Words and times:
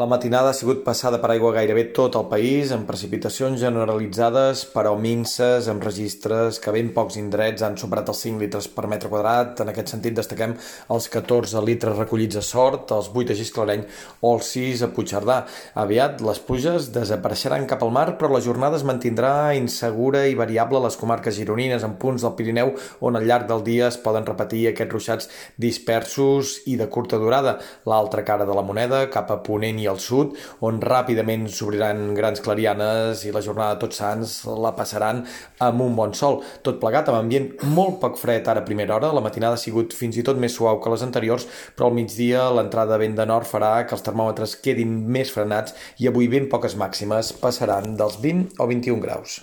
La 0.00 0.06
matinada 0.08 0.48
ha 0.48 0.56
sigut 0.56 0.78
passada 0.86 1.18
per 1.20 1.28
aigua 1.34 1.50
gairebé 1.52 1.82
tot 1.92 2.14
el 2.16 2.22
país, 2.30 2.70
amb 2.72 2.86
precipitacions 2.88 3.58
generalitzades, 3.60 4.62
però 4.72 4.94
minces, 4.96 5.66
amb 5.68 5.82
registres 5.84 6.56
que 6.64 6.72
ben 6.72 6.86
pocs 6.96 7.18
indrets 7.20 7.60
han 7.60 7.76
superat 7.76 8.08
els 8.08 8.22
5 8.24 8.40
litres 8.40 8.70
per 8.72 8.86
metre 8.88 9.10
quadrat. 9.12 9.60
En 9.60 9.68
aquest 9.68 9.92
sentit 9.92 10.16
destaquem 10.16 10.54
els 10.96 11.08
14 11.12 11.60
litres 11.66 11.98
recollits 11.98 12.38
a 12.40 12.44
Sort, 12.46 12.94
els 12.96 13.10
8 13.12 13.34
a 13.34 13.36
Gisclareny 13.42 13.82
o 14.22 14.30
els 14.38 14.54
6 14.54 14.86
a 14.86 14.88
Puigcerdà. 14.96 15.36
Aviat 15.84 16.24
les 16.24 16.40
pluges 16.40 16.88
desapareixeran 16.96 17.68
cap 17.68 17.84
al 17.84 17.92
mar, 17.92 18.06
però 18.16 18.32
la 18.32 18.40
jornada 18.48 18.80
es 18.80 18.86
mantindrà 18.88 19.52
insegura 19.60 20.24
i 20.24 20.40
variable 20.40 20.80
a 20.80 20.86
les 20.86 20.96
comarques 20.96 21.36
gironines, 21.36 21.84
en 21.84 21.98
punts 22.00 22.24
del 22.24 22.32
Pirineu 22.40 22.72
on 23.04 23.20
al 23.20 23.28
llarg 23.28 23.44
del 23.52 23.60
dia 23.68 23.92
es 23.92 24.00
poden 24.00 24.24
repetir 24.24 24.64
aquests 24.72 24.96
ruixats 24.96 25.30
dispersos 25.68 26.62
i 26.64 26.80
de 26.80 26.88
curta 26.88 27.20
durada. 27.20 27.58
L'altra 27.84 28.24
cara 28.24 28.48
de 28.48 28.56
la 28.56 28.64
moneda, 28.64 29.04
cap 29.12 29.28
a 29.28 29.40
Ponent 29.44 29.81
i 29.82 29.88
al 29.90 30.00
sud, 30.02 30.36
on 30.64 30.80
ràpidament 30.82 31.48
s'obriran 31.50 32.12
grans 32.16 32.42
clarianes 32.44 33.26
i 33.26 33.34
la 33.34 33.42
jornada 33.44 33.76
de 33.76 33.82
Tots 33.84 34.00
Sants 34.02 34.34
la 34.62 34.74
passaran 34.78 35.24
amb 35.66 35.84
un 35.84 35.96
bon 35.98 36.14
sol. 36.16 36.40
Tot 36.64 36.80
plegat 36.82 37.10
amb 37.10 37.20
ambient 37.20 37.50
molt 37.76 38.00
poc 38.02 38.18
fred 38.20 38.48
ara 38.48 38.62
a 38.64 38.68
primera 38.68 38.96
hora, 38.96 39.12
la 39.12 39.24
matinada 39.24 39.58
ha 39.58 39.62
sigut 39.62 39.94
fins 39.96 40.18
i 40.18 40.26
tot 40.26 40.40
més 40.40 40.56
suau 40.56 40.80
que 40.82 40.92
les 40.92 41.06
anteriors, 41.06 41.48
però 41.76 41.90
al 41.90 41.96
migdia 41.98 42.48
l'entrada 42.54 42.96
de 42.96 43.04
vent 43.04 43.16
de 43.18 43.28
nord 43.28 43.48
farà 43.48 43.74
que 43.86 43.96
els 43.98 44.06
termòmetres 44.06 44.58
quedin 44.64 44.98
més 45.16 45.32
frenats 45.34 45.76
i 45.98 46.10
avui 46.10 46.30
ben 46.32 46.50
poques 46.52 46.78
màximes 46.78 47.34
passaran 47.44 47.96
dels 47.96 48.20
20 48.22 48.60
o 48.62 48.70
21 48.70 49.02
graus. 49.02 49.42